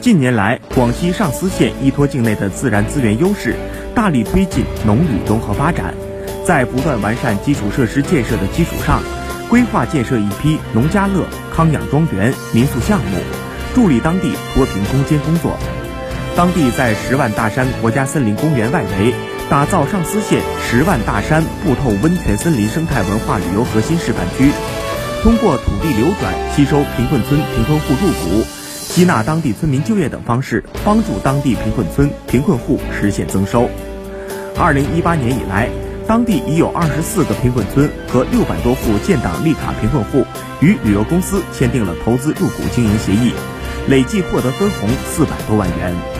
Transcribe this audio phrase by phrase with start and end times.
[0.00, 3.54] 近年来，广西上思县依托境内的自然资源优势，
[3.94, 5.94] 大力推进农旅融合发展，
[6.42, 9.02] 在不断完善基础设施建设的基础上，
[9.50, 13.18] 规划建设一批农家乐、康养庄园、民宿项目，
[13.74, 15.58] 助力当地脱贫攻坚工作。
[16.34, 19.12] 当地在十万大山国家森林公园外围
[19.50, 20.40] 打造上思县
[20.70, 24.50] 十万大山不透温泉森林生态文化旅游核心示范区，
[25.22, 28.46] 通过土地流转、吸收贫困村贫困户入股、
[28.90, 33.70] 吸纳当地村民就业等方式，帮助当地贫困村贫困户实现增收。
[34.58, 35.70] 二零一八年以来，
[36.08, 40.26] 当地已有二十四个贫困村和六百多户建档立卡贫困户
[40.60, 43.32] 与旅游公司签订了投资入股经营协议，
[43.86, 46.10] 累计获得分红四百多万元。